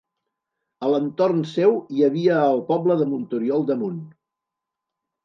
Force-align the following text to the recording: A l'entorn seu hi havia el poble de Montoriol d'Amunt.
A 0.85 0.87
l'entorn 0.93 1.43
seu 1.51 1.77
hi 1.97 2.01
havia 2.07 2.39
el 2.53 2.63
poble 2.71 2.97
de 3.03 3.07
Montoriol 3.13 3.67
d'Amunt. 3.69 4.01